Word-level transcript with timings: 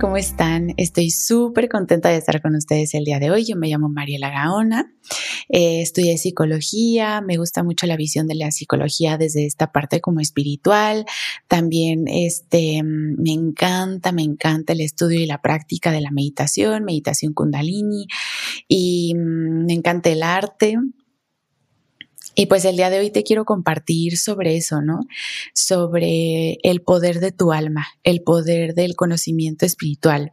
¿cómo 0.00 0.16
están? 0.16 0.72
Estoy 0.78 1.10
súper 1.10 1.68
contenta 1.68 2.08
de 2.08 2.16
estar 2.16 2.40
con 2.40 2.54
ustedes 2.54 2.94
el 2.94 3.04
día 3.04 3.18
de 3.18 3.30
hoy. 3.30 3.44
Yo 3.44 3.56
me 3.56 3.68
llamo 3.68 3.90
Mariela 3.90 4.30
Gaona, 4.30 4.94
eh, 5.50 5.82
estudié 5.82 6.16
psicología, 6.16 7.20
me 7.20 7.36
gusta 7.36 7.62
mucho 7.62 7.86
la 7.86 7.96
visión 7.96 8.26
de 8.26 8.34
la 8.34 8.50
psicología 8.50 9.18
desde 9.18 9.44
esta 9.44 9.72
parte 9.72 10.00
como 10.00 10.20
espiritual. 10.20 11.04
También 11.48 12.08
este, 12.08 12.82
me 12.82 13.32
encanta, 13.32 14.10
me 14.12 14.22
encanta 14.22 14.72
el 14.72 14.80
estudio 14.80 15.20
y 15.20 15.26
la 15.26 15.42
práctica 15.42 15.92
de 15.92 16.00
la 16.00 16.10
meditación, 16.10 16.84
meditación 16.84 17.34
kundalini 17.34 18.06
y 18.68 19.14
mm, 19.14 19.66
me 19.66 19.74
encanta 19.74 20.08
el 20.08 20.22
arte. 20.22 20.76
Y 22.34 22.46
pues 22.46 22.64
el 22.64 22.76
día 22.76 22.90
de 22.90 22.98
hoy 22.98 23.10
te 23.10 23.22
quiero 23.22 23.44
compartir 23.44 24.16
sobre 24.16 24.56
eso, 24.56 24.82
¿no? 24.82 25.00
Sobre 25.54 26.58
el 26.62 26.82
poder 26.82 27.20
de 27.20 27.32
tu 27.32 27.52
alma, 27.52 27.86
el 28.04 28.22
poder 28.22 28.74
del 28.74 28.94
conocimiento 28.96 29.66
espiritual. 29.66 30.32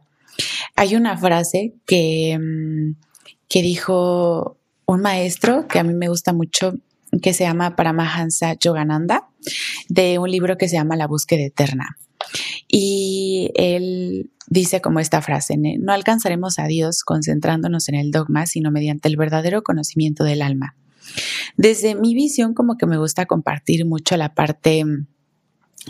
Hay 0.76 0.94
una 0.94 1.16
frase 1.16 1.74
que, 1.86 2.38
mm, 2.38 2.96
que 3.48 3.62
dijo 3.62 4.58
un 4.86 5.00
maestro 5.00 5.66
que 5.68 5.78
a 5.78 5.84
mí 5.84 5.94
me 5.94 6.08
gusta 6.08 6.32
mucho, 6.32 6.74
que 7.22 7.34
se 7.34 7.44
llama 7.44 7.76
Paramahansa 7.76 8.54
Yogananda, 8.58 9.28
de 9.88 10.18
un 10.18 10.30
libro 10.30 10.56
que 10.56 10.68
se 10.68 10.76
llama 10.76 10.96
La 10.96 11.06
búsqueda 11.06 11.42
eterna. 11.42 11.98
Y 12.68 13.50
él 13.54 14.30
dice 14.46 14.80
como 14.80 15.00
esta 15.00 15.22
frase, 15.22 15.56
no 15.58 15.92
alcanzaremos 15.92 16.58
a 16.58 16.66
Dios 16.66 17.02
concentrándonos 17.02 17.88
en 17.88 17.96
el 17.96 18.10
dogma, 18.10 18.46
sino 18.46 18.70
mediante 18.70 19.08
el 19.08 19.16
verdadero 19.16 19.62
conocimiento 19.62 20.24
del 20.24 20.42
alma. 20.42 20.74
Desde 21.58 21.96
mi 21.96 22.14
visión, 22.14 22.54
como 22.54 22.78
que 22.78 22.86
me 22.86 22.98
gusta 22.98 23.26
compartir 23.26 23.84
mucho 23.84 24.16
la 24.16 24.32
parte 24.34 24.84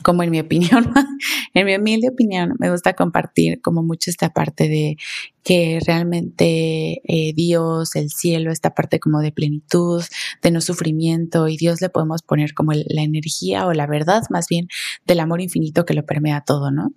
como 0.03 0.23
en 0.23 0.31
mi 0.31 0.41
opinión, 0.41 0.93
en 1.55 1.67
mi 1.67 1.77
humilde 1.77 2.09
opinión, 2.09 2.55
me 2.59 2.71
gusta 2.71 2.95
compartir 2.95 3.61
como 3.61 3.83
mucho 3.83 4.11
esta 4.11 4.31
parte 4.31 4.69
de 4.69 4.97
que 5.43 5.81
realmente 5.85 7.01
eh, 7.05 7.33
Dios, 7.35 7.97
el 7.97 8.11
cielo, 8.11 8.51
esta 8.51 8.75
parte 8.75 9.01
como 9.01 9.21
de 9.21 9.33
plenitud, 9.33 10.03
de 10.43 10.51
no 10.51 10.61
sufrimiento, 10.61 11.49
y 11.49 11.57
Dios 11.57 11.81
le 11.81 11.89
podemos 11.89 12.23
poner 12.23 12.55
como 12.55 12.73
la 12.73 13.03
energía 13.03 13.67
o 13.67 13.73
la 13.73 13.87
verdad 13.87 14.23
más 14.31 14.47
bien 14.49 14.69
del 15.07 15.21
amor 15.21 15.41
infinito 15.41 15.85
que 15.85 15.95
lo 15.95 16.05
permea 16.05 16.43
todo, 16.43 16.71
¿no? 16.71 16.93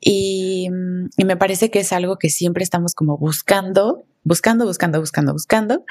Y, 0.00 0.68
y 1.16 1.24
me 1.24 1.36
parece 1.36 1.70
que 1.70 1.80
es 1.80 1.92
algo 1.92 2.18
que 2.18 2.30
siempre 2.30 2.62
estamos 2.62 2.94
como 2.94 3.18
buscando, 3.18 4.04
buscando, 4.24 4.66
buscando, 4.66 5.00
buscando, 5.00 5.32
buscando, 5.32 5.84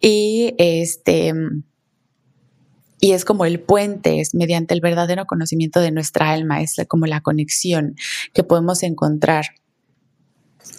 y 0.00 0.54
este 0.58 1.34
y 3.04 3.14
es 3.14 3.24
como 3.24 3.44
el 3.46 3.58
puente, 3.58 4.20
es 4.20 4.32
mediante 4.32 4.74
el 4.74 4.80
verdadero 4.80 5.26
conocimiento 5.26 5.80
de 5.80 5.90
nuestra 5.90 6.30
alma, 6.30 6.62
es 6.62 6.76
como 6.86 7.06
la 7.06 7.20
conexión 7.20 7.96
que 8.32 8.44
podemos 8.44 8.84
encontrar 8.84 9.46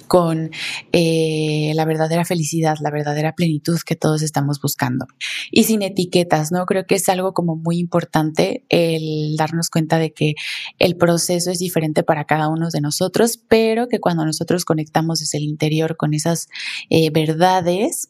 con 0.08 0.52
eh, 0.92 1.72
la 1.76 1.86
verdadera 1.86 2.26
felicidad, 2.26 2.76
la 2.82 2.92
verdadera 2.92 3.34
plenitud 3.34 3.80
que 3.86 3.96
todos 3.96 4.22
estamos 4.22 4.62
buscando. 4.62 5.08
Y 5.52 5.64
sin 5.64 5.82
etiquetas, 5.82 6.52
¿no? 6.52 6.66
Creo 6.66 6.86
que 6.86 6.96
es 6.96 7.10
algo 7.10 7.34
como 7.34 7.56
muy 7.56 7.78
importante 7.80 8.64
el 8.70 9.36
darnos 9.38 9.70
cuenta 9.70 9.98
de 9.98 10.14
que 10.14 10.36
el 10.80 10.98
proceso 10.98 11.52
es 11.52 11.60
diferente 11.60 12.04
para 12.04 12.26
cada 12.26 12.50
uno 12.50 12.70
de 12.72 12.82
nosotros, 12.82 13.40
pero 13.48 13.88
que 13.88 14.00
cuando 14.00 14.26
nosotros 14.26 14.66
conectamos 14.66 15.20
desde 15.20 15.40
el 15.40 15.46
interior 15.46 15.98
con 15.98 16.14
esas 16.14 16.48
eh, 16.90 17.10
verdades, 17.10 18.08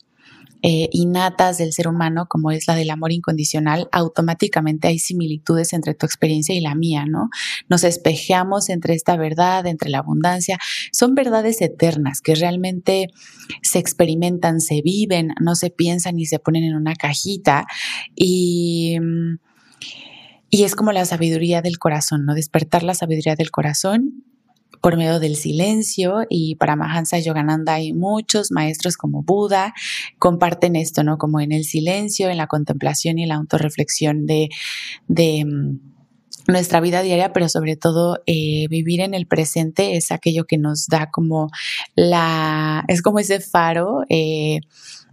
eh, 0.66 0.88
innatas 0.94 1.58
del 1.58 1.74
ser 1.74 1.90
humano, 1.90 2.26
como 2.30 2.50
es 2.50 2.68
la 2.68 2.76
del 2.76 2.90
amor 2.90 3.12
incondicional, 3.12 3.90
automáticamente 3.92 4.88
hay 4.88 4.98
similitudes 4.98 5.74
entre 5.74 5.94
tu 5.94 6.06
experiencia 6.06 6.56
y 6.56 6.62
la 6.62 6.74
mía, 6.74 7.06
¿no? 7.06 7.30
Nos 7.68 7.84
espejeamos 7.84 8.70
entre 8.70 8.94
esta 8.94 9.18
verdad, 9.18 9.68
entre 9.68 9.90
la 9.90 9.98
abundancia. 10.00 10.58
Son 10.94 11.16
verdades 11.16 11.62
eternas 11.62 12.22
que 12.22 12.36
realmente 12.36 13.08
se 13.62 13.80
experimentan, 13.80 14.62
se 14.62 14.82
viven, 14.82 15.34
no 15.42 15.56
se 15.56 15.70
piensan 15.70 16.18
y 16.18 16.28
se 16.28 16.40
ponen 16.40 16.64
en 16.64 16.76
una 16.76 16.96
cajita. 16.96 17.66
Y. 18.16 18.98
Y 20.50 20.66
es 20.66 20.76
como 20.76 20.92
la 20.92 21.04
sabiduría 21.04 21.64
del 21.64 21.80
corazón, 21.80 22.26
¿no? 22.26 22.36
Despertar 22.36 22.84
la 22.84 22.94
sabiduría 22.94 23.36
del 23.36 23.50
corazón 23.50 24.24
por 24.84 24.98
medio 24.98 25.22
del 25.22 25.38
silencio 25.38 26.26
y 26.28 26.56
para 26.56 26.76
Mahansa 26.76 27.18
Yogananda 27.18 27.76
hay 27.76 27.94
muchos 27.94 28.52
maestros 28.52 28.98
como 28.98 29.24
Buda 29.24 29.74
comparten 30.20 30.76
esto, 30.76 31.06
¿no? 31.06 31.18
Como 31.18 31.40
en 31.40 31.54
el 31.54 31.64
silencio, 31.64 32.30
en 32.30 32.36
la 32.36 32.48
contemplación 32.48 33.18
y 33.18 33.26
la 33.26 33.36
autorreflexión 33.36 34.26
de, 34.26 34.50
de 35.08 35.46
mm, 35.46 35.80
nuestra 36.52 36.82
vida 36.82 37.02
diaria, 37.02 37.32
pero 37.32 37.48
sobre 37.48 37.78
todo 37.78 38.22
eh, 38.26 38.68
vivir 38.70 39.00
en 39.00 39.14
el 39.14 39.26
presente 39.26 39.96
es 39.96 40.12
aquello 40.12 40.44
que 40.44 40.58
nos 40.58 40.88
da 40.88 41.12
como 41.12 41.50
la, 41.96 42.84
es 42.90 43.02
como 43.02 43.20
ese 43.20 43.40
faro. 43.40 44.02
Eh, 44.10 44.60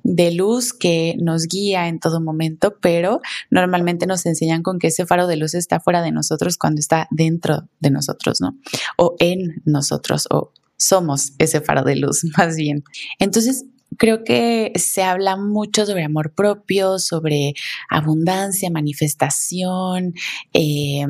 de 0.02 0.32
luz 0.32 0.72
que 0.72 1.14
nos 1.20 1.46
guía 1.46 1.88
en 1.88 2.00
todo 2.00 2.20
momento, 2.20 2.76
pero 2.80 3.20
normalmente 3.50 4.06
nos 4.06 4.26
enseñan 4.26 4.62
con 4.62 4.78
que 4.78 4.88
ese 4.88 5.06
faro 5.06 5.26
de 5.26 5.36
luz 5.36 5.54
está 5.54 5.80
fuera 5.80 6.02
de 6.02 6.12
nosotros 6.12 6.56
cuando 6.56 6.80
está 6.80 7.08
dentro 7.10 7.68
de 7.80 7.90
nosotros, 7.90 8.40
¿no? 8.40 8.56
O 8.96 9.16
en 9.18 9.62
nosotros, 9.64 10.26
o 10.30 10.52
somos 10.76 11.32
ese 11.38 11.60
faro 11.60 11.84
de 11.84 11.96
luz, 11.96 12.24
más 12.38 12.56
bien. 12.56 12.82
Entonces, 13.18 13.64
creo 13.96 14.24
que 14.24 14.72
se 14.76 15.02
habla 15.02 15.36
mucho 15.36 15.84
sobre 15.84 16.04
amor 16.04 16.32
propio, 16.34 16.98
sobre 16.98 17.54
abundancia, 17.88 18.70
manifestación, 18.70 20.14
eh, 20.52 21.04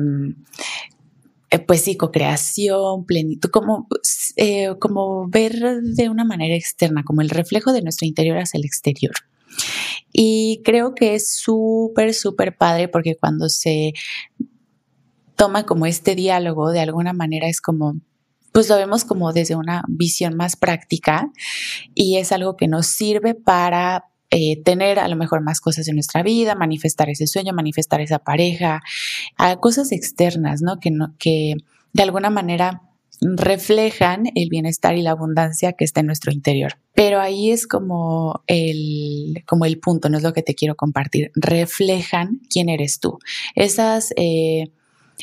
eh, 1.51 1.59
pues 1.59 1.81
sí, 1.81 1.97
co-creación, 1.97 3.05
plenitud, 3.05 3.49
como, 3.49 3.87
eh, 4.37 4.73
como 4.79 5.27
ver 5.27 5.81
de 5.81 6.09
una 6.09 6.23
manera 6.23 6.55
externa, 6.55 7.03
como 7.03 7.21
el 7.21 7.29
reflejo 7.29 7.73
de 7.73 7.81
nuestro 7.81 8.07
interior 8.07 8.37
hacia 8.37 8.57
el 8.57 8.65
exterior. 8.65 9.13
Y 10.13 10.61
creo 10.63 10.95
que 10.95 11.13
es 11.15 11.33
súper, 11.33 12.13
súper 12.13 12.55
padre 12.55 12.87
porque 12.87 13.17
cuando 13.19 13.49
se 13.49 13.91
toma 15.35 15.65
como 15.65 15.85
este 15.85 16.15
diálogo, 16.15 16.71
de 16.71 16.79
alguna 16.79 17.11
manera 17.11 17.47
es 17.49 17.59
como, 17.59 17.95
pues 18.53 18.69
lo 18.69 18.77
vemos 18.77 19.03
como 19.03 19.33
desde 19.33 19.57
una 19.57 19.83
visión 19.89 20.35
más 20.35 20.55
práctica 20.55 21.31
y 21.93 22.15
es 22.17 22.31
algo 22.31 22.55
que 22.55 22.69
nos 22.69 22.87
sirve 22.87 23.35
para 23.35 24.05
eh, 24.31 24.61
tener 24.63 24.97
a 24.97 25.07
lo 25.07 25.15
mejor 25.17 25.41
más 25.41 25.59
cosas 25.59 25.87
en 25.87 25.95
nuestra 25.95 26.23
vida, 26.23 26.55
manifestar 26.55 27.09
ese 27.09 27.27
sueño, 27.27 27.53
manifestar 27.53 28.01
esa 28.01 28.19
pareja, 28.19 28.81
a 29.37 29.57
cosas 29.57 29.91
externas, 29.91 30.61
¿no? 30.61 30.79
Que, 30.79 30.89
no, 30.89 31.13
que 31.19 31.55
de 31.93 32.03
alguna 32.03 32.29
manera 32.29 32.81
reflejan 33.21 34.23
el 34.33 34.49
bienestar 34.49 34.95
y 34.95 35.01
la 35.01 35.11
abundancia 35.11 35.73
que 35.73 35.85
está 35.85 35.99
en 35.99 36.07
nuestro 36.07 36.31
interior. 36.31 36.73
Pero 36.93 37.19
ahí 37.19 37.51
es 37.51 37.67
como 37.67 38.41
el, 38.47 39.43
como 39.45 39.65
el 39.65 39.79
punto, 39.79 40.09
no 40.09 40.17
es 40.17 40.23
lo 40.23 40.33
que 40.33 40.41
te 40.41 40.55
quiero 40.55 40.75
compartir. 40.75 41.31
Reflejan 41.35 42.41
quién 42.49 42.69
eres 42.69 42.99
tú. 42.99 43.19
Esas 43.55 44.13
eh, 44.15 44.71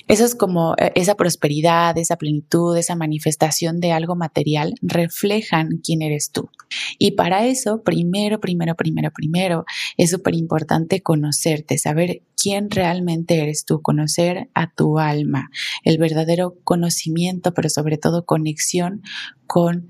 eso 0.06 0.24
es 0.24 0.34
como 0.34 0.74
eh, 0.78 0.92
esa 0.94 1.14
prosperidad, 1.14 1.96
esa 1.98 2.16
plenitud, 2.16 2.76
esa 2.76 2.94
manifestación 2.94 3.80
de 3.80 3.92
algo 3.92 4.16
material 4.16 4.74
reflejan 4.82 5.80
quién 5.82 6.02
eres 6.02 6.30
tú. 6.30 6.50
Y 6.98 7.12
para 7.12 7.46
eso, 7.46 7.82
primero, 7.82 8.40
primero, 8.40 8.74
primero, 8.74 9.10
primero, 9.10 9.64
es 9.96 10.10
súper 10.10 10.34
importante 10.34 11.02
conocerte, 11.02 11.78
saber 11.78 12.22
quién 12.40 12.70
realmente 12.70 13.40
eres 13.40 13.64
tú, 13.64 13.82
conocer 13.82 14.48
a 14.54 14.72
tu 14.72 14.98
alma, 14.98 15.50
el 15.84 15.98
verdadero 15.98 16.56
conocimiento, 16.64 17.52
pero 17.54 17.68
sobre 17.68 17.98
todo 17.98 18.24
conexión 18.24 19.02
con 19.46 19.88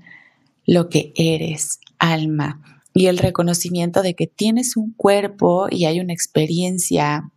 lo 0.65 0.89
que 0.89 1.13
eres, 1.15 1.79
alma. 1.97 2.61
Y 2.93 3.05
el 3.07 3.17
reconocimiento 3.17 4.01
de 4.01 4.15
que 4.15 4.27
tienes 4.27 4.75
un 4.75 4.93
cuerpo 4.93 5.67
y 5.69 5.85
hay 5.85 5.99
una 5.99 6.13
experiencia 6.13 7.31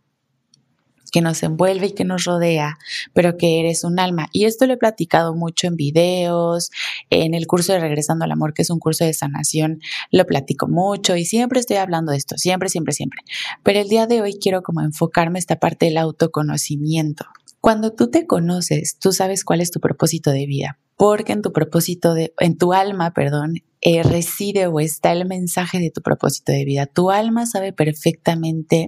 que 1.13 1.21
nos 1.21 1.43
envuelve 1.43 1.87
y 1.87 1.91
que 1.93 2.03
nos 2.03 2.25
rodea, 2.25 2.79
pero 3.13 3.37
que 3.37 3.59
eres 3.59 3.83
un 3.83 3.99
alma. 3.99 4.27
Y 4.31 4.45
esto 4.45 4.65
lo 4.65 4.73
he 4.73 4.77
platicado 4.77 5.35
mucho 5.35 5.67
en 5.67 5.75
videos, 5.75 6.71
en 7.11 7.35
el 7.35 7.45
curso 7.45 7.71
de 7.71 7.79
Regresando 7.79 8.25
al 8.25 8.31
Amor, 8.31 8.55
que 8.55 8.63
es 8.63 8.71
un 8.71 8.79
curso 8.79 9.05
de 9.05 9.13
sanación, 9.13 9.79
lo 10.11 10.25
platico 10.25 10.67
mucho 10.67 11.15
y 11.15 11.25
siempre 11.25 11.59
estoy 11.59 11.77
hablando 11.77 12.11
de 12.11 12.17
esto, 12.17 12.35
siempre, 12.37 12.67
siempre, 12.67 12.93
siempre. 12.93 13.21
Pero 13.61 13.79
el 13.79 13.89
día 13.89 14.07
de 14.07 14.21
hoy 14.21 14.39
quiero 14.41 14.63
como 14.63 14.81
enfocarme 14.81 15.37
esta 15.37 15.57
parte 15.57 15.85
del 15.85 15.97
autoconocimiento. 15.97 17.25
Cuando 17.61 17.93
tú 17.93 18.09
te 18.09 18.25
conoces, 18.25 18.97
tú 18.99 19.13
sabes 19.13 19.45
cuál 19.45 19.61
es 19.61 19.69
tu 19.69 19.79
propósito 19.79 20.31
de 20.31 20.47
vida, 20.47 20.79
porque 20.97 21.31
en 21.31 21.43
tu 21.43 21.53
propósito 21.53 22.15
de, 22.15 22.33
en 22.39 22.57
tu 22.57 22.73
alma, 22.73 23.13
perdón, 23.13 23.57
eh, 23.81 24.01
reside 24.01 24.65
o 24.65 24.79
está 24.79 25.11
el 25.11 25.27
mensaje 25.27 25.77
de 25.77 25.91
tu 25.91 26.01
propósito 26.01 26.51
de 26.51 26.65
vida. 26.65 26.87
Tu 26.87 27.11
alma 27.11 27.45
sabe 27.45 27.71
perfectamente 27.71 28.87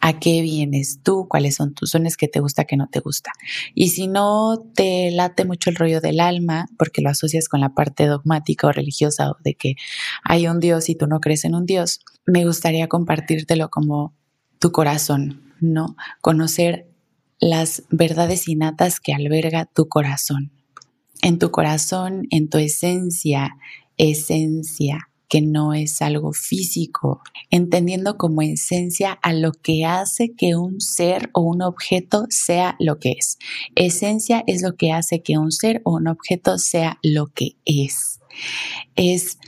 a 0.00 0.18
qué 0.18 0.42
vienes 0.42 1.00
tú, 1.02 1.26
cuáles 1.28 1.56
son 1.56 1.74
tus 1.74 1.92
dones, 1.92 2.16
qué 2.16 2.28
te 2.28 2.40
gusta, 2.40 2.64
qué 2.64 2.76
no 2.76 2.88
te 2.88 3.00
gusta. 3.00 3.32
Y 3.74 3.90
si 3.90 4.06
no 4.06 4.58
te 4.74 5.10
late 5.10 5.44
mucho 5.44 5.70
el 5.70 5.76
rollo 5.76 6.00
del 6.00 6.20
alma, 6.20 6.66
porque 6.78 7.02
lo 7.02 7.10
asocias 7.10 7.48
con 7.48 7.60
la 7.60 7.74
parte 7.74 8.06
dogmática 8.06 8.66
o 8.66 8.72
religiosa 8.72 9.32
de 9.42 9.54
que 9.54 9.74
hay 10.22 10.46
un 10.46 10.60
Dios 10.60 10.88
y 10.88 10.94
tú 10.94 11.06
no 11.06 11.20
crees 11.20 11.44
en 11.44 11.54
un 11.54 11.66
Dios, 11.66 12.00
me 12.26 12.44
gustaría 12.44 12.88
compartírtelo 12.88 13.68
como 13.70 14.14
tu 14.58 14.72
corazón, 14.72 15.42
¿no? 15.60 15.96
Conocer 16.20 16.88
las 17.40 17.82
verdades 17.90 18.48
innatas 18.48 19.00
que 19.00 19.12
alberga 19.12 19.66
tu 19.66 19.88
corazón. 19.88 20.50
en 21.22 21.38
tu 21.38 21.50
corazón, 21.50 22.26
en 22.30 22.50
tu 22.50 22.58
esencia, 22.58 23.56
esencia, 23.96 25.08
que 25.28 25.40
no 25.40 25.74
es 25.74 26.02
algo 26.02 26.32
físico, 26.32 27.22
entendiendo 27.50 28.16
como 28.16 28.42
esencia 28.42 29.12
a 29.12 29.32
lo 29.32 29.52
que 29.52 29.84
hace 29.84 30.34
que 30.36 30.56
un 30.56 30.80
ser 30.80 31.30
o 31.32 31.40
un 31.42 31.62
objeto 31.62 32.26
sea 32.30 32.76
lo 32.78 32.98
que 32.98 33.12
es. 33.18 33.38
Esencia 33.74 34.44
es 34.46 34.62
lo 34.62 34.76
que 34.76 34.92
hace 34.92 35.22
que 35.22 35.38
un 35.38 35.52
ser 35.52 35.80
o 35.84 35.94
un 35.94 36.08
objeto 36.08 36.58
sea 36.58 36.98
lo 37.02 37.26
que 37.26 37.56
es. 37.64 38.20
Es 38.96 39.38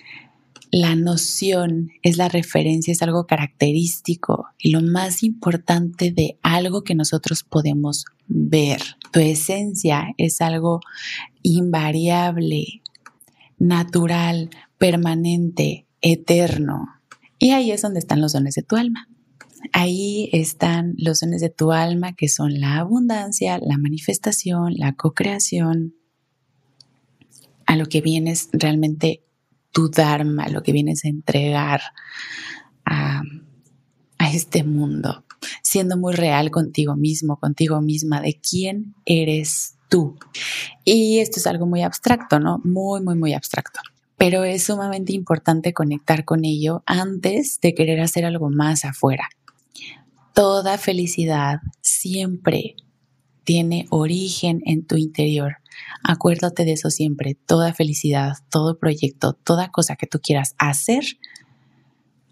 la 0.71 0.95
noción, 0.97 1.91
es 2.03 2.17
la 2.17 2.29
referencia, 2.29 2.93
es 2.93 3.03
algo 3.03 3.27
característico 3.27 4.49
y 4.59 4.71
lo 4.71 4.83
más 4.83 5.23
importante 5.23 6.11
de 6.11 6.39
algo 6.43 6.83
que 6.83 6.95
nosotros 6.95 7.45
podemos 7.45 8.05
ver. 8.27 8.83
Tu 9.13 9.21
esencia 9.21 10.09
es 10.19 10.41
algo 10.41 10.81
invariable, 11.43 12.83
natural, 13.59 14.51
permanente, 14.79 15.87
eterno. 16.01 16.87
Y 17.39 17.51
ahí 17.51 17.71
es 17.71 17.83
donde 17.83 17.99
están 17.99 18.21
los 18.21 18.33
dones 18.33 18.55
de 18.55 18.63
tu 18.63 18.77
alma. 18.77 19.09
Ahí 19.73 20.29
están 20.33 20.95
los 20.99 21.21
dones 21.21 21.41
de 21.41 21.51
tu 21.51 21.73
alma 21.73 22.15
que 22.15 22.29
son 22.29 22.61
la 22.61 22.79
abundancia, 22.79 23.59
la 23.59 23.79
manifestación, 23.79 24.75
la 24.77 24.95
co-creación, 24.95 25.95
a 27.67 27.77
lo 27.77 27.87
que 27.87 28.01
vienes 28.01 28.49
realmente 28.53 29.23
tu 29.73 29.91
Dharma, 29.91 30.49
lo 30.49 30.63
que 30.63 30.73
vienes 30.73 31.05
a 31.05 31.09
entregar 31.09 31.81
a, 32.85 33.23
a 34.19 34.31
este 34.33 34.65
mundo, 34.65 35.25
siendo 35.63 35.97
muy 35.97 36.15
real 36.15 36.51
contigo 36.51 36.97
mismo, 36.97 37.39
contigo 37.39 37.81
misma, 37.83 38.21
de 38.21 38.41
quién 38.41 38.95
eres 39.05 39.75
tú. 39.89 40.17
Y 40.85 41.19
esto 41.19 41.41
es 41.41 41.47
algo 41.47 41.67
muy 41.67 41.83
abstracto, 41.83 42.39
¿no? 42.39 42.61
Muy, 42.65 43.03
muy, 43.03 43.17
muy 43.17 43.35
abstracto. 43.35 43.81
Pero 44.17 44.45
es 44.45 44.65
sumamente 44.65 45.13
importante 45.13 45.73
conectar 45.73 46.25
con 46.25 46.45
ello 46.45 46.83
antes 46.87 47.61
de 47.61 47.75
querer 47.75 48.01
hacer 48.01 48.25
algo 48.25 48.51
más 48.51 48.85
afuera. 48.85 49.29
Toda 50.35 50.79
felicidad 50.79 51.61
siempre 51.81 52.77
tiene 53.45 53.87
origen 53.91 54.61
en 54.65 54.87
tu 54.87 54.97
interior. 54.97 55.59
Acuérdate 56.03 56.65
de 56.65 56.73
eso 56.73 56.91
siempre. 56.91 57.37
Toda 57.47 57.73
felicidad, 57.73 58.35
todo 58.51 58.79
proyecto, 58.79 59.35
toda 59.35 59.71
cosa 59.71 59.97
que 59.97 60.07
tú 60.07 60.19
quieras 60.21 60.55
hacer 60.59 61.05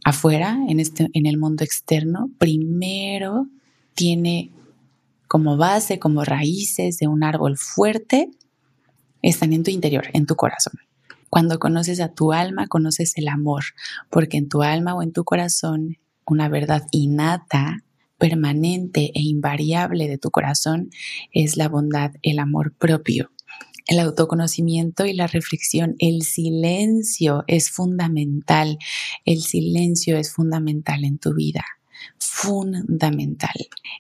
afuera, 0.05 0.59
en, 0.69 0.81
este, 0.81 1.09
en 1.15 1.27
el 1.27 1.39
mundo 1.39 1.65
externo, 1.65 2.31
primero 2.39 3.47
tiene 3.95 4.51
como 5.29 5.57
base, 5.57 5.99
como 5.99 6.25
raíces 6.25 6.99
de 6.99 7.09
un 7.09 7.25
árbol 7.25 7.57
fuerte, 7.57 8.29
están 9.23 9.53
en 9.53 9.65
tu 9.65 9.71
interior, 9.71 10.05
en 10.13 10.27
tu 10.27 10.37
corazón. 10.37 10.75
Cuando 11.35 11.59
conoces 11.59 11.99
a 11.99 12.15
tu 12.15 12.33
alma, 12.33 12.69
conoces 12.69 13.19
el 13.19 13.27
amor, 13.27 13.65
porque 14.09 14.37
en 14.37 14.49
tu 14.49 14.63
alma 14.63 14.95
o 14.95 15.03
en 15.03 15.13
tu 15.13 15.25
corazón, 15.25 15.99
una 16.25 16.49
verdad 16.49 16.87
innata 16.93 17.83
permanente 18.19 19.11
e 19.17 19.21
invariable 19.21 20.07
de 20.07 20.17
tu 20.17 20.31
corazón 20.31 20.91
es 21.33 21.57
la 21.57 21.69
bondad, 21.69 22.13
el 22.23 22.39
amor 22.39 22.73
propio. 22.79 23.33
El 23.89 23.99
autoconocimiento 23.99 25.07
y 25.07 25.13
la 25.13 25.27
reflexión, 25.27 25.97
el 25.99 26.23
silencio 26.23 27.43
es 27.49 27.69
fundamental. 27.69 28.79
El 29.25 29.41
silencio 29.43 30.17
es 30.17 30.33
fundamental 30.33 31.03
en 31.03 31.19
tu 31.19 31.35
vida 31.35 31.65
fundamental 32.19 33.55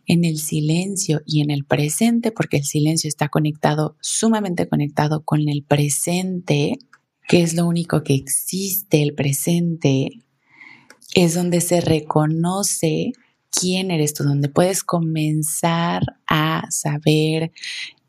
en 0.06 0.24
el 0.24 0.38
silencio 0.38 1.22
y 1.26 1.40
en 1.40 1.50
el 1.50 1.64
presente, 1.64 2.32
porque 2.32 2.58
el 2.58 2.64
silencio 2.64 3.08
está 3.08 3.28
conectado, 3.28 3.96
sumamente 4.00 4.68
conectado 4.68 5.22
con 5.22 5.48
el 5.48 5.62
presente, 5.62 6.78
que 7.28 7.42
es 7.42 7.54
lo 7.54 7.66
único 7.66 8.02
que 8.02 8.14
existe, 8.14 9.02
el 9.02 9.14
presente, 9.14 10.10
es 11.14 11.34
donde 11.34 11.60
se 11.60 11.80
reconoce 11.80 13.12
quién 13.50 13.90
eres 13.90 14.14
tú, 14.14 14.24
donde 14.24 14.48
puedes 14.48 14.82
comenzar 14.82 16.02
a 16.26 16.64
saber 16.70 17.52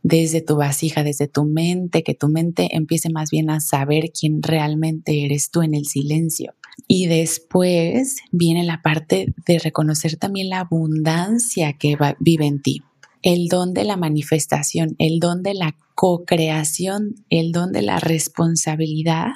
desde 0.01 0.41
tu 0.41 0.55
vasija, 0.55 1.03
desde 1.03 1.27
tu 1.27 1.45
mente, 1.45 2.03
que 2.03 2.13
tu 2.13 2.27
mente 2.29 2.69
empiece 2.75 3.09
más 3.09 3.31
bien 3.31 3.49
a 3.49 3.59
saber 3.59 4.11
quién 4.11 4.43
realmente 4.43 5.25
eres 5.25 5.49
tú 5.49 5.61
en 5.61 5.73
el 5.73 5.85
silencio. 5.85 6.53
Y 6.87 7.07
después 7.07 8.17
viene 8.31 8.63
la 8.63 8.81
parte 8.81 9.33
de 9.45 9.59
reconocer 9.59 10.17
también 10.17 10.49
la 10.49 10.59
abundancia 10.59 11.73
que 11.73 11.97
vive 12.19 12.45
en 12.45 12.61
ti, 12.61 12.83
el 13.25 13.47
don 13.47 13.73
de 13.73 13.85
la 13.85 13.97
manifestación, 13.97 14.95
el 14.99 15.19
don 15.19 15.41
de 15.41 15.55
la 15.55 15.75
co-creación, 15.95 17.15
el 17.31 17.51
don 17.51 17.71
de 17.71 17.81
la 17.81 17.99
responsabilidad 17.99 19.31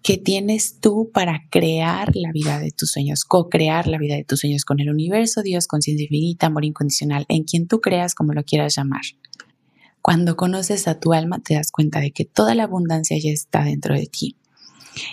que 0.00 0.16
tienes 0.16 0.78
tú 0.78 1.10
para 1.12 1.42
crear 1.50 2.14
la 2.14 2.30
vida 2.30 2.60
de 2.60 2.70
tus 2.70 2.92
sueños, 2.92 3.24
co-crear 3.24 3.88
la 3.88 3.98
vida 3.98 4.14
de 4.14 4.22
tus 4.22 4.40
sueños 4.40 4.64
con 4.64 4.78
el 4.78 4.90
universo, 4.90 5.42
Dios, 5.42 5.66
conciencia 5.66 6.04
infinita, 6.04 6.46
amor 6.46 6.64
incondicional, 6.64 7.26
en 7.28 7.42
quien 7.42 7.66
tú 7.66 7.80
creas 7.80 8.14
como 8.14 8.32
lo 8.32 8.44
quieras 8.44 8.76
llamar. 8.76 9.02
Cuando 10.00 10.36
conoces 10.36 10.86
a 10.86 11.00
tu 11.00 11.14
alma 11.14 11.40
te 11.40 11.54
das 11.54 11.72
cuenta 11.72 11.98
de 11.98 12.12
que 12.12 12.24
toda 12.24 12.54
la 12.54 12.62
abundancia 12.62 13.18
ya 13.18 13.30
está 13.30 13.64
dentro 13.64 13.96
de 13.96 14.06
ti. 14.06 14.36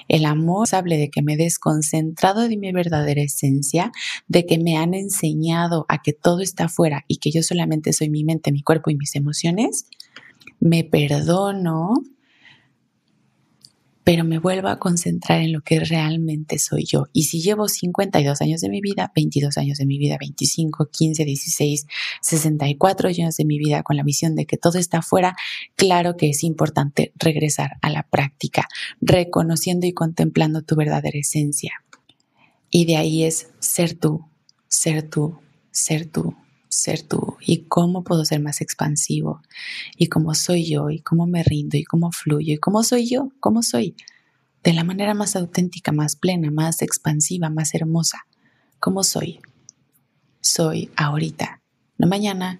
El 0.07 0.25
amor 0.25 0.67
hable 0.73 0.97
de 0.97 1.09
que 1.09 1.21
me 1.21 1.33
he 1.33 1.37
desconcentrado 1.37 2.47
de 2.47 2.57
mi 2.57 2.71
verdadera 2.71 3.21
esencia, 3.21 3.91
de 4.27 4.45
que 4.45 4.57
me 4.57 4.77
han 4.77 4.93
enseñado 4.93 5.85
a 5.89 6.01
que 6.01 6.13
todo 6.13 6.41
está 6.41 6.65
afuera 6.65 7.05
y 7.07 7.17
que 7.17 7.31
yo 7.31 7.43
solamente 7.43 7.93
soy 7.93 8.09
mi 8.09 8.23
mente, 8.23 8.51
mi 8.51 8.61
cuerpo 8.61 8.89
y 8.89 8.95
mis 8.95 9.15
emociones. 9.15 9.85
Me 10.59 10.83
perdono, 10.83 11.93
pero 14.03 14.24
me 14.24 14.39
vuelvo 14.39 14.68
a 14.68 14.80
concentrar 14.80 15.42
en 15.42 15.53
lo 15.53 15.62
que 15.62 15.80
realmente 15.80 16.57
soy 16.59 16.86
yo. 16.86 17.06
Y 17.13 17.24
si 17.24 17.42
llevo 17.42 17.68
52 17.68 18.42
años 18.42 18.62
de 18.62 18.69
mi 18.69 18.81
vida, 18.81 19.12
22 19.15 19.57
años 19.57 19.77
de 19.77 19.86
mi 19.86 19.98
vida, 19.98 20.18
25, 20.19 20.89
15, 20.92 21.25
16, 21.25 21.88
64 22.21 23.09
años 23.09 23.36
de 23.36 23.45
mi 23.45 23.59
vida 23.59 23.83
con 23.83 23.98
la 23.98 24.03
visión 24.03 24.36
de 24.36 24.45
que 24.45 24.57
todo 24.57 24.80
está 24.80 25.00
afuera, 25.00 25.36
claro 25.75 26.18
que 26.18 26.30
es 26.30 26.44
importante 26.44 27.13
regresar 27.15 27.77
a 27.81 27.89
la 27.89 28.07
práctica, 28.09 28.68
reconociendo 29.01 29.86
y 29.86 29.94
contemplando 29.94 30.62
tu 30.63 30.75
verdadera 30.75 31.19
esencia. 31.19 31.74
Y 32.69 32.86
de 32.86 32.98
ahí 32.98 33.24
es 33.24 33.50
ser 33.59 33.94
tú, 33.94 34.25
ser 34.68 35.07
tú, 35.07 35.38
ser 35.71 36.05
tú, 36.05 36.36
ser 36.71 37.03
tú 37.03 37.35
y 37.41 37.65
cómo 37.65 38.03
puedo 38.03 38.23
ser 38.23 38.39
más 38.39 38.61
expansivo 38.61 39.41
y 39.97 40.07
cómo 40.07 40.33
soy 40.33 40.69
yo 40.69 40.89
y 40.89 40.99
cómo 40.99 41.27
me 41.27 41.43
rindo 41.43 41.77
y 41.77 41.83
cómo 41.83 42.11
fluyo 42.11 42.53
y 42.53 42.57
cómo 42.57 42.81
soy 42.83 43.09
yo, 43.09 43.29
cómo 43.39 43.61
soy 43.61 43.95
de 44.63 44.73
la 44.73 44.83
manera 44.83 45.13
más 45.13 45.35
auténtica, 45.35 45.91
más 45.91 46.15
plena, 46.15 46.49
más 46.49 46.81
expansiva, 46.81 47.49
más 47.49 47.73
hermosa. 47.73 48.25
¿Cómo 48.79 49.03
soy? 49.03 49.41
Soy 50.39 50.89
ahorita, 50.95 51.61
no 51.97 52.07
mañana, 52.07 52.59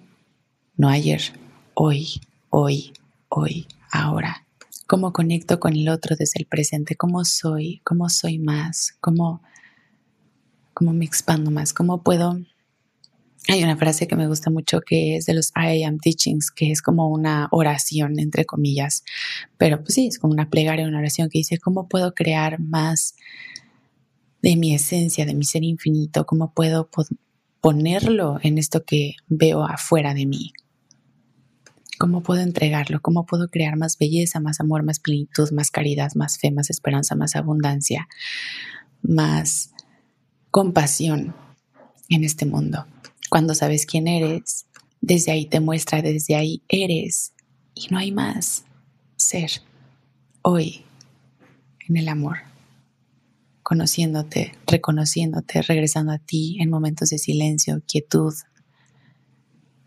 no 0.76 0.88
ayer, 0.88 1.22
hoy, 1.74 2.20
hoy, 2.50 2.92
hoy, 3.28 3.66
ahora. 3.90 4.46
¿Cómo 4.86 5.12
conecto 5.14 5.58
con 5.58 5.74
el 5.74 5.88
otro 5.88 6.16
desde 6.16 6.40
el 6.40 6.46
presente? 6.46 6.96
¿Cómo 6.96 7.24
soy? 7.24 7.80
¿Cómo 7.82 8.10
soy 8.10 8.38
más? 8.38 8.94
¿Cómo, 9.00 9.42
cómo 10.74 10.92
me 10.92 11.06
expando 11.06 11.50
más? 11.50 11.72
¿Cómo 11.72 12.02
puedo 12.02 12.38
hay 13.48 13.62
una 13.64 13.76
frase 13.76 14.06
que 14.06 14.14
me 14.14 14.28
gusta 14.28 14.50
mucho 14.50 14.80
que 14.80 15.16
es 15.16 15.26
de 15.26 15.34
los 15.34 15.52
I 15.56 15.82
am 15.82 15.98
teachings, 15.98 16.50
que 16.50 16.70
es 16.70 16.80
como 16.80 17.08
una 17.08 17.48
oración, 17.50 18.18
entre 18.18 18.44
comillas, 18.44 19.04
pero 19.58 19.82
pues 19.82 19.94
sí, 19.94 20.06
es 20.06 20.18
como 20.18 20.32
una 20.32 20.48
plegaria, 20.48 20.86
una 20.86 20.98
oración 20.98 21.28
que 21.28 21.38
dice, 21.38 21.58
¿cómo 21.58 21.88
puedo 21.88 22.14
crear 22.14 22.60
más 22.60 23.16
de 24.42 24.56
mi 24.56 24.74
esencia, 24.74 25.26
de 25.26 25.34
mi 25.34 25.44
ser 25.44 25.64
infinito? 25.64 26.24
¿Cómo 26.24 26.52
puedo 26.54 26.88
ponerlo 27.60 28.38
en 28.42 28.58
esto 28.58 28.84
que 28.84 29.14
veo 29.28 29.64
afuera 29.64 30.14
de 30.14 30.26
mí? 30.26 30.52
¿Cómo 31.98 32.22
puedo 32.22 32.42
entregarlo? 32.42 33.00
¿Cómo 33.00 33.26
puedo 33.26 33.48
crear 33.48 33.76
más 33.76 33.98
belleza, 33.98 34.40
más 34.40 34.60
amor, 34.60 34.84
más 34.84 34.98
plenitud, 34.98 35.50
más 35.52 35.70
caridad, 35.70 36.12
más 36.14 36.38
fe, 36.38 36.50
más 36.50 36.70
esperanza, 36.70 37.14
más 37.14 37.36
abundancia, 37.36 38.08
más 39.02 39.70
compasión 40.50 41.34
en 42.08 42.24
este 42.24 42.46
mundo? 42.46 42.86
Cuando 43.32 43.54
sabes 43.54 43.86
quién 43.86 44.08
eres, 44.08 44.66
desde 45.00 45.32
ahí 45.32 45.46
te 45.46 45.58
muestra, 45.58 46.02
desde 46.02 46.34
ahí 46.34 46.62
eres 46.68 47.32
y 47.74 47.86
no 47.88 47.96
hay 47.96 48.12
más. 48.12 48.66
Ser 49.16 49.50
hoy 50.42 50.84
en 51.88 51.96
el 51.96 52.08
amor, 52.08 52.40
conociéndote, 53.62 54.52
reconociéndote, 54.66 55.62
regresando 55.62 56.12
a 56.12 56.18
ti 56.18 56.58
en 56.60 56.68
momentos 56.68 57.08
de 57.08 57.16
silencio, 57.16 57.82
quietud, 57.88 58.34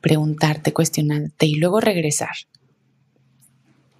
preguntarte, 0.01 0.73
cuestionarte 0.73 1.45
y 1.45 1.53
luego 1.53 1.79
regresar. 1.79 2.35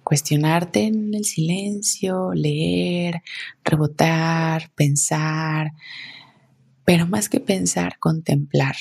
Cuestionarte 0.02 0.86
en 0.86 1.14
el 1.14 1.24
silencio, 1.24 2.34
leer, 2.34 3.22
rebotar, 3.62 4.72
pensar, 4.74 5.70
pero 6.84 7.06
más 7.06 7.28
que 7.28 7.38
pensar, 7.38 8.00
contemplar 8.00 8.74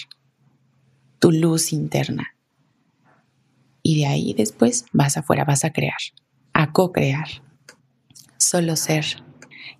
tu 1.25 1.31
luz 1.31 1.73
interna. 1.73 2.35
Y 3.81 3.97
de 3.97 4.05
ahí 4.05 4.35
después 4.35 4.85
vas 4.93 5.17
afuera, 5.17 5.43
vas 5.43 5.65
a 5.65 5.71
crear. 5.71 5.97
a 6.53 6.71
co-crear, 6.71 7.27
solo 8.37 8.75
ser. 8.75 9.05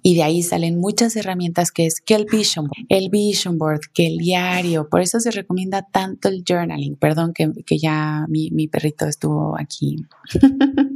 Y 0.02 0.16
de 0.16 0.24
ahí 0.24 0.42
salen 0.42 0.80
muchas 0.80 1.16
herramientas 1.16 1.72
que 1.72 1.86
es 1.86 2.02
que 2.02 2.16
el 2.16 2.26
vision, 2.26 2.68
el 2.90 3.10
vision 3.12 3.60
board, 3.60 3.82
que 3.94 4.08
el 4.08 4.18
diario. 4.18 4.90
Por 4.90 5.02
eso 5.02 5.20
se 5.20 5.30
recomienda 5.30 5.84
tanto 5.84 6.30
el 6.30 6.44
journaling. 6.44 6.96
Perdón 6.96 7.32
que, 7.32 7.52
que 7.64 7.78
ya 7.78 8.26
mi, 8.28 8.50
mi 8.50 8.68
perrito 8.68 9.06
estuvo 9.06 9.56
aquí 9.56 9.98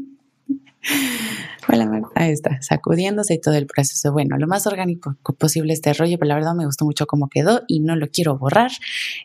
Hola, 1.68 2.02
Ahí 2.16 2.32
está, 2.32 2.62
sacudiéndose 2.62 3.36
y 3.36 3.42
todo 3.42 3.54
el 3.56 3.68
proceso. 3.68 4.12
Bueno, 4.12 4.38
lo 4.38 4.48
más 4.48 4.66
orgánico 4.66 5.16
posible 5.38 5.74
este 5.74 5.94
rollo, 5.94 6.18
pero 6.18 6.30
la 6.30 6.36
verdad 6.36 6.56
me 6.56 6.66
gustó 6.66 6.86
mucho 6.86 7.06
cómo 7.06 7.30
quedó 7.30 7.62
y 7.68 7.80
no 7.80 7.96
lo 7.96 8.08
quiero 8.08 8.38
borrar. 8.38 8.72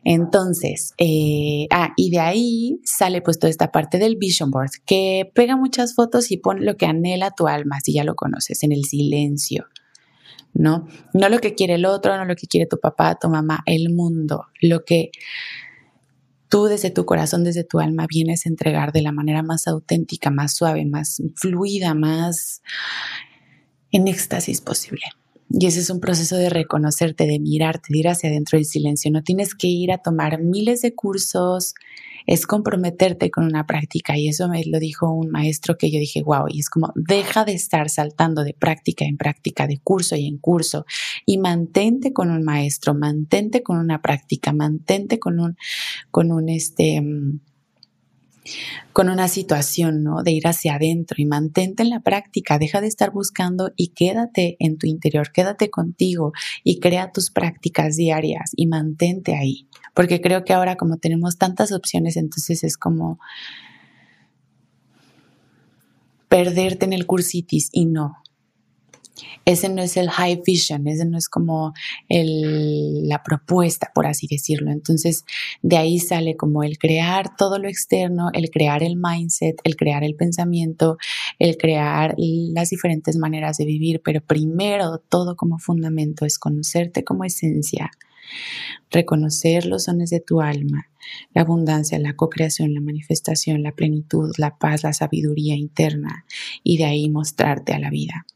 Entonces, 0.05 0.93
eh, 0.99 1.67
ah, 1.71 1.93
y 1.97 2.11
de 2.11 2.21
ahí 2.21 2.81
sale 2.85 3.23
pues 3.23 3.39
toda 3.39 3.51
esta 3.51 3.73
parte 3.73 3.99
del 3.99 4.17
vision 4.17 4.51
board, 4.51 4.71
que 4.85 5.31
pega 5.35 5.57
muchas 5.57 5.95
fotos 5.95 6.31
y 6.31 6.37
pone 6.37 6.63
lo 6.63 6.77
que 6.77 6.87
anhela 6.87 7.31
tu 7.31 7.47
alma, 7.47 7.81
si 7.81 7.95
ya 7.95 8.05
lo 8.05 8.15
conoces, 8.15 8.63
en 8.63 8.73
el 8.73 8.85
silencio. 8.85 9.67
¿No? 10.57 10.87
No 11.15 11.29
lo 11.29 11.41
que 11.41 11.55
quiere 11.55 11.75
el 11.75 11.85
otro, 11.85 12.17
no 12.17 12.25
lo 12.27 12.37
que 12.37 12.47
quiere 12.47 12.67
tu 12.67 12.79
papá, 12.79 13.19
tu 13.21 13.29
mamá, 13.29 13.65
el 13.67 13.93
mundo, 13.93 14.47
lo 14.61 14.85
que 14.85 15.11
tú 16.55 16.67
desde 16.67 16.91
tu 16.93 17.05
corazón, 17.05 17.43
desde 17.43 17.65
tu 17.65 17.81
alma, 17.81 18.07
vienes 18.09 18.47
a 18.47 18.49
entregar 18.49 18.93
de 18.93 19.03
la 19.03 19.11
manera 19.11 19.43
más 19.43 19.67
auténtica, 19.67 20.31
más 20.31 20.55
suave, 20.55 20.87
más 20.87 21.21
fluida, 21.35 21.95
más 21.95 22.63
en 23.91 24.07
éxtasis 24.07 24.61
posible. 24.61 25.03
Y 25.51 25.67
ese 25.67 25.81
es 25.81 25.91
un 25.91 25.99
proceso 25.99 26.37
de 26.37 26.51
reconocerte, 26.51 27.27
de 27.27 27.41
mirarte, 27.41 27.89
de 27.91 27.99
ir 27.99 28.07
hacia 28.07 28.31
adentro 28.31 28.57
del 28.57 28.67
silencio. 28.67 29.11
No 29.11 29.25
tienes 29.25 29.57
que 29.57 29.67
ir 29.67 29.91
a 29.91 29.99
tomar 29.99 30.41
miles 30.41 30.81
de 30.83 30.95
cursos, 30.95 31.75
es 32.27 32.47
comprometerte 32.47 33.31
con 33.31 33.45
una 33.45 33.67
práctica. 33.67 34.17
Y 34.17 34.29
eso 34.29 34.49
me 34.49 34.65
lo 34.65 34.79
dijo 34.79 35.11
un 35.11 35.31
maestro 35.31 35.77
que 35.77 35.91
yo 35.91 35.99
dije, 35.99 36.23
wow, 36.23 36.47
y 36.49 36.61
es 36.61 36.71
como, 36.71 36.93
deja 36.95 37.45
de 37.45 37.55
estar 37.55 37.89
saltando 37.91 38.45
de 38.45 38.55
práctica 38.55 39.05
en 39.05 39.17
práctica, 39.17 39.67
de 39.67 39.79
curso 39.79 40.17
y 40.17 40.27
en 40.27 40.39
curso, 40.39 40.87
y 41.27 41.39
mantente 41.39 42.13
con 42.13 42.31
un 42.31 42.43
maestro, 42.43 42.95
mantente 42.95 43.63
con 43.63 43.79
una 43.79 44.01
práctica, 44.01 44.53
mantente 44.53 45.19
con 45.19 45.41
un, 45.41 45.57
con 46.11 46.33
un, 46.33 46.49
este, 46.49 47.01
mm, 47.01 47.41
con 48.93 49.09
una 49.09 49.29
situación, 49.29 50.03
¿no? 50.03 50.23
De 50.23 50.33
ir 50.33 50.47
hacia 50.47 50.75
adentro 50.75 51.17
y 51.19 51.27
mantente 51.27 51.83
en 51.83 51.91
la 51.91 52.01
práctica, 52.01 52.59
deja 52.59 52.81
de 52.81 52.87
estar 52.87 53.11
buscando 53.11 53.73
y 53.77 53.89
quédate 53.89 54.57
en 54.59 54.79
tu 54.79 54.87
interior, 54.87 55.33
quédate 55.33 55.71
contigo 55.71 56.33
y 56.63 56.81
crea 56.81 57.13
tus 57.13 57.31
prácticas 57.31 57.97
diarias 57.97 58.53
y 58.57 58.67
mantente 58.67 59.35
ahí. 59.35 59.67
Porque 59.95 60.21
creo 60.21 60.45
que 60.45 60.53
ahora 60.53 60.77
como 60.77 60.99
tenemos 60.99 61.39
tantas 61.39 61.73
opciones, 61.73 62.17
entonces 62.17 62.65
es 62.65 62.77
como 62.77 63.19
perderte 66.29 66.85
en 66.85 66.93
el 66.93 67.07
cursitis 67.07 67.69
y 67.73 67.87
no, 67.87 68.17
ese 69.45 69.69
no 69.69 69.83
es 69.83 69.97
el 69.97 70.11
high 70.11 70.43
vision, 70.45 70.89
ese 70.89 71.05
no 71.05 71.17
es 71.17 71.29
como 71.29 71.73
la 72.09 73.23
propuesta, 73.23 73.91
por 73.95 74.07
así 74.07 74.27
decirlo. 74.29 74.71
Entonces, 74.71 75.25
de 75.63 75.77
ahí 75.77 75.99
sale 76.01 76.37
como 76.37 76.63
el 76.63 76.79
crear 76.79 77.37
todo 77.37 77.59
lo 77.59 77.69
externo, 77.69 78.31
el 78.33 78.51
crear 78.51 78.83
el 78.83 78.97
mindset, 78.97 79.57
el 79.65 79.77
crear 79.77 80.03
el 80.03 80.17
pensamiento, 80.17 80.97
el 81.39 81.57
crear 81.57 82.15
las 82.19 82.71
diferentes 82.71 83.17
maneras 83.17 83.57
de 83.57 83.67
vivir, 83.67 84.01
pero 84.05 84.21
primero 84.21 84.99
todo 84.99 85.37
como 85.37 85.59
fundamento 85.59 86.25
es 86.25 86.39
conocerte 86.39 87.05
como 87.05 87.25
esencia, 87.25 87.91
reconocer 88.91 89.67
los 89.67 89.87
dones 89.87 90.11
de 90.11 90.21
tu 90.21 90.41
alma, 90.41 90.89
la 91.35 91.43
abundancia, 91.43 91.99
la 91.99 92.17
co-creación, 92.17 92.75
la 92.75 92.81
manifestación, 92.81 93.63
la 93.63 93.73
plenitud, 93.73 94.33
la 94.39 94.57
paz, 94.57 94.83
la 94.83 94.93
sabiduría 94.93 95.55
interna 95.55 96.25
y 96.63 96.79
de 96.79 96.85
ahí 96.85 97.11
mostrarte 97.11 97.75
a 97.75 97.79
la 97.79 97.91
vida. 97.91 98.27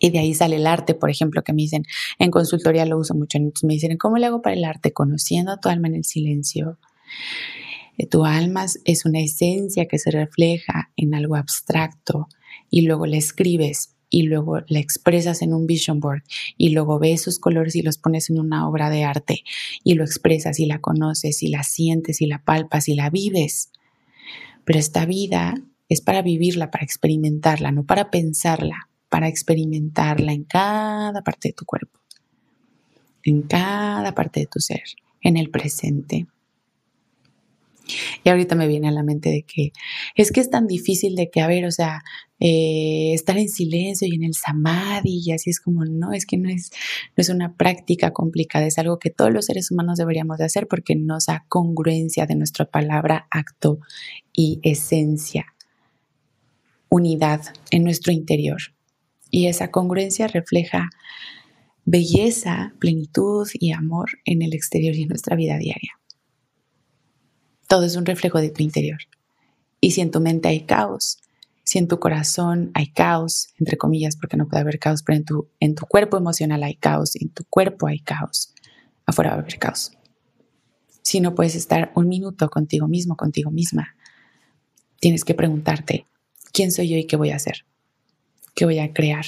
Y 0.00 0.10
de 0.10 0.18
ahí 0.18 0.34
sale 0.34 0.56
el 0.56 0.66
arte, 0.66 0.94
por 0.94 1.10
ejemplo, 1.10 1.44
que 1.44 1.52
me 1.52 1.62
dicen, 1.62 1.84
en 2.18 2.30
consultoría 2.30 2.86
lo 2.86 2.98
uso 2.98 3.14
mucho, 3.14 3.38
entonces 3.38 3.64
me 3.64 3.74
dicen, 3.74 3.96
¿cómo 3.98 4.16
le 4.16 4.26
hago 4.26 4.42
para 4.42 4.56
el 4.56 4.64
arte? 4.64 4.92
Conociendo 4.92 5.52
a 5.52 5.60
tu 5.60 5.68
alma 5.68 5.88
en 5.88 5.96
el 5.96 6.04
silencio. 6.04 6.78
Eh, 7.98 8.06
tu 8.06 8.24
alma 8.24 8.64
es 8.84 9.04
una 9.04 9.20
esencia 9.20 9.86
que 9.86 9.98
se 9.98 10.10
refleja 10.10 10.90
en 10.96 11.14
algo 11.14 11.36
abstracto 11.36 12.28
y 12.70 12.82
luego 12.82 13.06
la 13.06 13.18
escribes 13.18 13.94
y 14.08 14.22
luego 14.22 14.60
la 14.68 14.80
expresas 14.80 15.42
en 15.42 15.52
un 15.52 15.66
vision 15.66 16.00
board 16.00 16.22
y 16.56 16.70
luego 16.70 16.98
ves 16.98 17.22
sus 17.22 17.38
colores 17.38 17.76
y 17.76 17.82
los 17.82 17.98
pones 17.98 18.30
en 18.30 18.40
una 18.40 18.68
obra 18.68 18.90
de 18.90 19.04
arte 19.04 19.44
y 19.84 19.94
lo 19.94 20.04
expresas 20.04 20.58
y 20.60 20.66
la 20.66 20.80
conoces 20.80 21.42
y 21.42 21.48
la 21.48 21.62
sientes 21.62 22.22
y 22.22 22.26
la 22.26 22.42
palpas 22.42 22.88
y 22.88 22.94
la 22.94 23.10
vives. 23.10 23.70
Pero 24.64 24.78
esta 24.78 25.04
vida 25.04 25.54
es 25.88 26.00
para 26.00 26.22
vivirla, 26.22 26.70
para 26.70 26.84
experimentarla, 26.84 27.70
no 27.70 27.84
para 27.84 28.10
pensarla 28.10 28.89
para 29.10 29.28
experimentarla 29.28 30.32
en 30.32 30.44
cada 30.44 31.20
parte 31.22 31.48
de 31.48 31.52
tu 31.52 31.66
cuerpo, 31.66 32.00
en 33.24 33.42
cada 33.42 34.14
parte 34.14 34.40
de 34.40 34.46
tu 34.46 34.60
ser, 34.60 34.84
en 35.20 35.36
el 35.36 35.50
presente. 35.50 36.26
Y 38.22 38.28
ahorita 38.28 38.54
me 38.54 38.68
viene 38.68 38.88
a 38.88 38.92
la 38.92 39.02
mente 39.02 39.30
de 39.30 39.42
que 39.42 39.72
es 40.14 40.30
que 40.30 40.40
es 40.40 40.48
tan 40.48 40.68
difícil 40.68 41.16
de 41.16 41.28
que, 41.28 41.40
a 41.40 41.48
ver, 41.48 41.66
o 41.66 41.72
sea, 41.72 42.04
eh, 42.38 43.12
estar 43.12 43.36
en 43.36 43.48
silencio 43.48 44.06
y 44.06 44.14
en 44.14 44.22
el 44.22 44.34
samadhi 44.34 45.22
y 45.26 45.32
así 45.32 45.50
es 45.50 45.60
como, 45.60 45.84
no, 45.84 46.12
es 46.12 46.24
que 46.24 46.36
no 46.36 46.48
es, 46.48 46.70
no 47.16 47.20
es 47.20 47.28
una 47.28 47.56
práctica 47.56 48.12
complicada, 48.12 48.66
es 48.66 48.78
algo 48.78 49.00
que 49.00 49.10
todos 49.10 49.32
los 49.32 49.46
seres 49.46 49.72
humanos 49.72 49.98
deberíamos 49.98 50.38
de 50.38 50.44
hacer 50.44 50.68
porque 50.68 50.94
nos 50.94 51.26
da 51.26 51.44
congruencia 51.48 52.26
de 52.26 52.36
nuestra 52.36 52.64
palabra, 52.64 53.26
acto 53.30 53.80
y 54.32 54.60
esencia, 54.62 55.46
unidad 56.88 57.42
en 57.72 57.82
nuestro 57.82 58.12
interior. 58.12 58.60
Y 59.30 59.46
esa 59.46 59.70
congruencia 59.70 60.26
refleja 60.26 60.90
belleza, 61.84 62.74
plenitud 62.78 63.48
y 63.54 63.72
amor 63.72 64.10
en 64.24 64.42
el 64.42 64.52
exterior 64.54 64.94
y 64.94 65.02
en 65.02 65.08
nuestra 65.08 65.36
vida 65.36 65.58
diaria. 65.58 65.92
Todo 67.68 67.84
es 67.84 67.96
un 67.96 68.06
reflejo 68.06 68.40
de 68.40 68.50
tu 68.50 68.62
interior. 68.62 68.98
Y 69.80 69.92
si 69.92 70.00
en 70.00 70.10
tu 70.10 70.20
mente 70.20 70.48
hay 70.48 70.66
caos, 70.66 71.18
si 71.64 71.78
en 71.78 71.88
tu 71.88 71.98
corazón 72.00 72.70
hay 72.74 72.92
caos, 72.92 73.48
entre 73.58 73.76
comillas, 73.76 74.16
porque 74.16 74.36
no 74.36 74.48
puede 74.48 74.62
haber 74.62 74.78
caos, 74.78 75.02
pero 75.02 75.16
en 75.16 75.24
tu, 75.24 75.48
en 75.60 75.74
tu 75.74 75.86
cuerpo 75.86 76.16
emocional 76.16 76.62
hay 76.62 76.74
caos, 76.74 77.16
en 77.16 77.30
tu 77.30 77.44
cuerpo 77.44 77.86
hay 77.86 78.00
caos, 78.00 78.54
afuera 79.06 79.30
va 79.30 79.36
a 79.36 79.40
haber 79.40 79.58
caos. 79.58 79.92
Si 81.02 81.20
no 81.20 81.34
puedes 81.34 81.54
estar 81.54 81.92
un 81.94 82.08
minuto 82.08 82.48
contigo 82.50 82.88
mismo, 82.88 83.16
contigo 83.16 83.50
misma, 83.50 83.94
tienes 84.98 85.24
que 85.24 85.34
preguntarte, 85.34 86.06
¿quién 86.52 86.72
soy 86.72 86.88
yo 86.88 86.96
y 86.96 87.06
qué 87.06 87.16
voy 87.16 87.30
a 87.30 87.36
hacer? 87.36 87.64
Que 88.54 88.64
voy 88.64 88.78
a 88.78 88.92
crear 88.92 89.24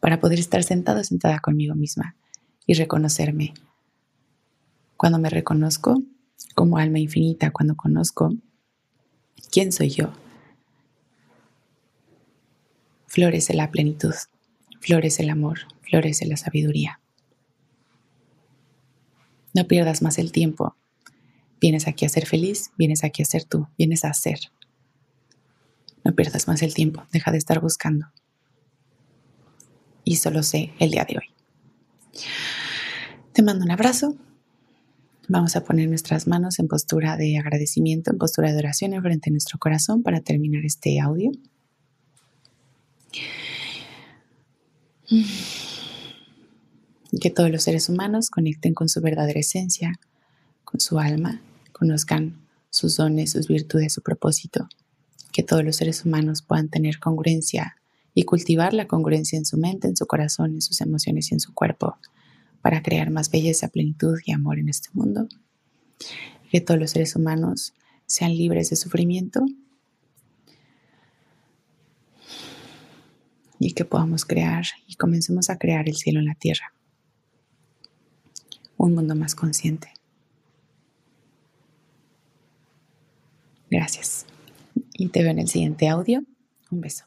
para 0.00 0.20
poder 0.20 0.38
estar 0.38 0.62
sentado, 0.62 1.02
sentada 1.04 1.38
conmigo 1.40 1.74
misma 1.74 2.16
y 2.66 2.74
reconocerme. 2.74 3.54
Cuando 4.96 5.18
me 5.18 5.30
reconozco 5.30 6.02
como 6.54 6.78
alma 6.78 6.98
infinita, 6.98 7.50
cuando 7.50 7.76
conozco 7.76 8.32
quién 9.50 9.72
soy 9.72 9.90
yo, 9.90 10.12
florece 13.06 13.54
la 13.54 13.70
plenitud, 13.70 14.14
florece 14.80 15.22
el 15.22 15.30
amor, 15.30 15.60
florece 15.82 16.26
la 16.26 16.36
sabiduría. 16.36 17.00
No 19.54 19.66
pierdas 19.66 20.02
más 20.02 20.18
el 20.18 20.30
tiempo. 20.30 20.76
Vienes 21.60 21.88
aquí 21.88 22.04
a 22.04 22.08
ser 22.08 22.26
feliz, 22.26 22.70
vienes 22.76 23.02
aquí 23.02 23.22
a 23.22 23.24
ser 23.24 23.44
tú, 23.44 23.66
vienes 23.76 24.04
a 24.04 24.12
ser. 24.14 24.38
No 26.08 26.14
pierdas 26.14 26.48
más 26.48 26.62
el 26.62 26.72
tiempo, 26.72 27.04
deja 27.12 27.30
de 27.32 27.36
estar 27.36 27.60
buscando. 27.60 28.06
Y 30.04 30.16
solo 30.16 30.42
sé 30.42 30.72
el 30.78 30.90
día 30.90 31.04
de 31.04 31.18
hoy. 31.18 32.22
Te 33.34 33.42
mando 33.42 33.66
un 33.66 33.70
abrazo. 33.70 34.16
Vamos 35.28 35.54
a 35.54 35.64
poner 35.64 35.86
nuestras 35.86 36.26
manos 36.26 36.60
en 36.60 36.66
postura 36.66 37.18
de 37.18 37.36
agradecimiento, 37.36 38.10
en 38.10 38.16
postura 38.16 38.52
de 38.52 38.58
oración 38.58 38.94
en 38.94 39.02
frente 39.02 39.28
a 39.28 39.32
nuestro 39.32 39.58
corazón 39.58 40.02
para 40.02 40.22
terminar 40.22 40.64
este 40.64 40.98
audio. 40.98 41.30
Que 47.20 47.28
todos 47.28 47.50
los 47.50 47.64
seres 47.64 47.90
humanos 47.90 48.30
conecten 48.30 48.72
con 48.72 48.88
su 48.88 49.02
verdadera 49.02 49.40
esencia, 49.40 50.00
con 50.64 50.80
su 50.80 50.98
alma, 50.98 51.42
conozcan 51.72 52.48
sus 52.70 52.96
dones, 52.96 53.32
sus 53.32 53.46
virtudes, 53.46 53.92
su 53.92 54.00
propósito 54.00 54.70
que 55.38 55.44
todos 55.44 55.62
los 55.62 55.76
seres 55.76 56.04
humanos 56.04 56.42
puedan 56.42 56.68
tener 56.68 56.98
congruencia 56.98 57.76
y 58.12 58.24
cultivar 58.24 58.74
la 58.74 58.88
congruencia 58.88 59.38
en 59.38 59.44
su 59.44 59.56
mente, 59.56 59.86
en 59.86 59.96
su 59.96 60.04
corazón, 60.04 60.54
en 60.54 60.62
sus 60.62 60.80
emociones 60.80 61.30
y 61.30 61.34
en 61.34 61.38
su 61.38 61.54
cuerpo 61.54 61.96
para 62.60 62.82
crear 62.82 63.10
más 63.10 63.30
belleza, 63.30 63.68
plenitud 63.68 64.18
y 64.26 64.32
amor 64.32 64.58
en 64.58 64.68
este 64.68 64.88
mundo. 64.94 65.28
Que 66.50 66.60
todos 66.60 66.80
los 66.80 66.90
seres 66.90 67.14
humanos 67.14 67.72
sean 68.04 68.36
libres 68.36 68.70
de 68.70 68.74
sufrimiento 68.74 69.46
y 73.60 73.74
que 73.74 73.84
podamos 73.84 74.24
crear 74.24 74.64
y 74.88 74.96
comencemos 74.96 75.50
a 75.50 75.58
crear 75.58 75.88
el 75.88 75.94
cielo 75.94 76.18
en 76.18 76.26
la 76.26 76.34
tierra. 76.34 76.72
Un 78.76 78.92
mundo 78.92 79.14
más 79.14 79.36
consciente. 79.36 79.92
Gracias 83.70 84.26
y 84.98 85.08
te 85.08 85.22
veo 85.22 85.30
en 85.30 85.38
el 85.38 85.48
siguiente 85.48 85.88
audio. 85.88 86.22
Un 86.70 86.80
beso. 86.82 87.04